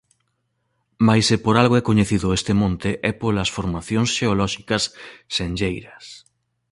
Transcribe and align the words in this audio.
Mais 1.05 1.23
se 1.29 1.37
por 1.43 1.55
algo 1.61 1.75
é 1.81 1.83
coñecido 1.89 2.27
este 2.39 2.53
monte 2.61 2.89
é 3.09 3.11
polas 3.21 3.49
formación 3.57 4.03
xeolóxicas 4.15 4.83
senlleiras. 5.35 6.03